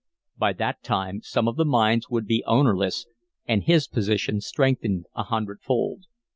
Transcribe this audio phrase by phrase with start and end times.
[0.35, 3.05] By that time some of the mines would be ownerless
[3.45, 6.05] and his position strengthened a hundredfold.